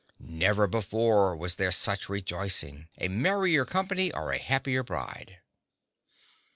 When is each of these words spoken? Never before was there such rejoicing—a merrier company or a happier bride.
Never 0.17 0.65
before 0.65 1.35
was 1.35 1.57
there 1.57 1.71
such 1.71 2.09
rejoicing—a 2.09 3.07
merrier 3.07 3.65
company 3.65 4.11
or 4.11 4.31
a 4.31 4.39
happier 4.39 4.81
bride. 4.81 5.37